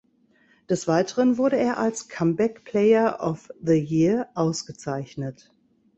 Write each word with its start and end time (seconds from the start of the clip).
Des 0.67 0.87
Weiteren 0.87 1.37
wurde 1.37 1.57
er 1.59 1.77
als 1.77 2.09
Comeback 2.09 2.63
Player 2.65 3.19
of 3.19 3.51
the 3.63 3.75
Year 3.77 4.29
ausgezeichnet. 4.33 5.51